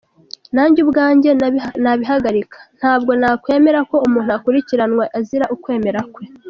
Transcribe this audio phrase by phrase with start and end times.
[0.55, 1.29] Nanjye ubwanjye
[1.83, 6.23] nabihagarika ntabwo nakwemera ko umuntu akurikiranwa azira ukwemera kwe.